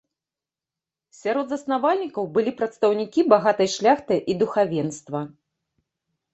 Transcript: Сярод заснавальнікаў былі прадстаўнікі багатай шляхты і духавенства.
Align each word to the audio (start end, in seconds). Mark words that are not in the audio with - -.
Сярод 1.21 1.45
заснавальнікаў 1.55 2.23
былі 2.39 2.55
прадстаўнікі 2.63 3.27
багатай 3.37 3.73
шляхты 3.77 4.21
і 4.33 4.39
духавенства. 4.43 5.19